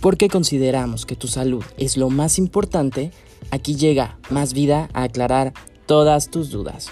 [0.00, 3.12] Porque consideramos que tu salud es lo más importante,
[3.50, 5.52] aquí llega Más Vida a aclarar
[5.86, 6.90] todas tus dudas.